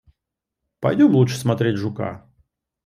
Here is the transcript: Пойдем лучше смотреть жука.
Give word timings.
Пойдем 0.79 1.11
лучше 1.15 1.37
смотреть 1.37 1.77
жука. 1.77 2.25